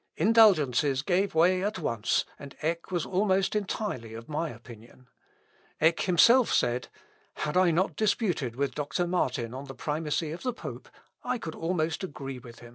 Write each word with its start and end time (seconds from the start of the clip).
"Indulgences 0.17 1.03
gave 1.03 1.35
way 1.35 1.63
at 1.63 1.77
once, 1.77 2.25
and 2.39 2.55
Eck 2.63 2.89
was 2.89 3.05
almost 3.05 3.55
entirely 3.55 4.15
of 4.15 4.27
my 4.27 4.49
opinion." 4.49 5.09
Eck 5.79 5.99
himself 5.99 6.51
said, 6.51 6.87
"Had 7.35 7.55
I 7.55 7.69
not 7.69 7.97
disputed 7.97 8.55
with 8.55 8.73
Doctor 8.73 9.05
Martin 9.05 9.53
on 9.53 9.65
the 9.65 9.75
primacy 9.75 10.31
of 10.31 10.41
the 10.41 10.53
pope, 10.53 10.89
I 11.21 11.37
could 11.37 11.53
almost 11.53 12.03
agree 12.03 12.39
with 12.39 12.61
him." 12.61 12.69